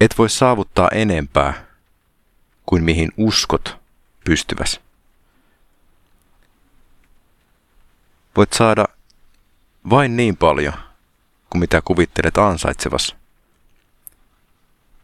[0.00, 1.66] Et voi saavuttaa enempää
[2.66, 3.78] kuin mihin uskot
[4.24, 4.80] pystyväs.
[8.36, 8.84] Voit saada
[9.90, 10.72] vain niin paljon
[11.50, 13.16] kuin mitä kuvittelet ansaitsevas.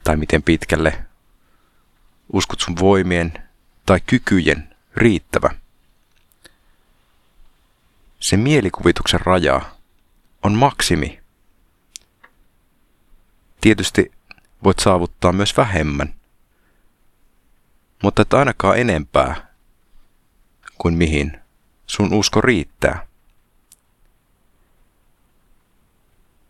[0.05, 1.07] Tai miten pitkälle
[2.33, 3.33] uskot sun voimien
[3.87, 5.51] tai kykyjen riittävä.
[8.21, 9.61] Se mielikuvituksen raja
[10.43, 11.21] on maksimi.
[13.61, 14.13] Tietysti
[14.65, 16.15] voit saavuttaa myös vähemmän,
[18.03, 19.47] mutta et ainakaan enempää
[20.79, 21.41] kuin mihin
[21.87, 23.07] sun usko riittää.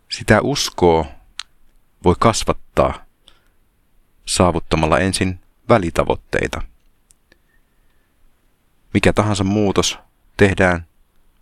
[0.09, 1.07] Sitä uskoa
[2.05, 3.07] voi kasvattaa
[4.27, 6.63] saavuttamalla ensin välitavoitteita.
[8.95, 9.99] Mikä tahansa muutos
[10.37, 10.87] tehdään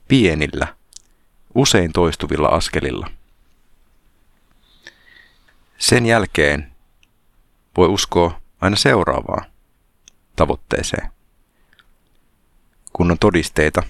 [0.09, 0.77] pienillä,
[1.55, 3.11] usein toistuvilla askelilla.
[5.85, 6.73] Sen jälkeen
[7.77, 9.45] voi uskoa aina seuraavaa
[10.37, 11.11] tavoitteeseen,
[12.93, 13.83] kun on todisteita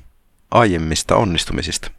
[0.50, 1.91] aiemmista onnistumisista.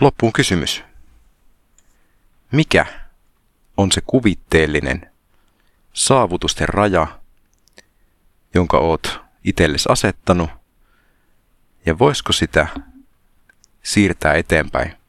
[0.00, 0.82] Loppuun kysymys.
[2.52, 2.86] Mikä
[3.76, 5.10] on se kuvitteellinen
[5.92, 7.20] saavutusten raja,
[8.54, 10.50] jonka oot itsellesi asettanut,
[11.86, 12.66] ja voisiko sitä
[13.82, 15.05] siirtää eteenpäin